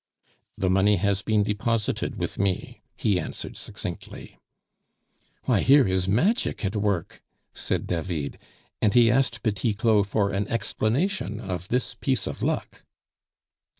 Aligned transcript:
"The 0.57 0.71
money 0.71 0.95
has 0.95 1.21
been 1.21 1.43
deposited 1.43 2.15
with 2.15 2.39
me," 2.39 2.81
he 2.97 3.19
answered 3.19 3.55
succinctly. 3.55 4.39
"Why, 5.43 5.59
here 5.59 5.87
is 5.87 6.07
magic 6.07 6.65
at 6.65 6.75
work!" 6.75 7.21
said 7.53 7.85
David, 7.85 8.39
and 8.81 8.95
he 8.95 9.11
asked 9.11 9.43
Petit 9.43 9.75
Claud 9.75 10.07
for 10.09 10.31
an 10.31 10.47
explanation 10.47 11.39
of 11.39 11.67
this 11.67 11.93
piece 11.93 12.25
of 12.25 12.41
luck. 12.41 12.81